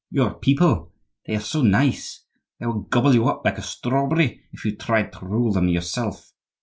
Your 0.09 0.33
people!—they 0.33 1.35
are 1.35 1.39
so 1.41 1.61
nice! 1.61 2.25
They 2.59 2.65
would 2.65 2.89
gobble 2.89 3.13
you 3.13 3.29
up 3.29 3.45
like 3.45 3.59
a 3.59 3.61
strawberry 3.61 4.45
if 4.51 4.65
you 4.65 4.75
tried 4.75 5.13
to 5.13 5.27
rule 5.27 5.51
them 5.51 5.67
yourself. 5.69 6.33